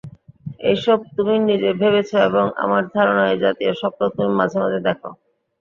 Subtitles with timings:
[0.63, 4.99] এইসব তুমি নিজে ভেবেছ এবং আমার ধারণা এ জাতীয় স্বপ্ন তুমি মাঝে-মাঝে দেখ।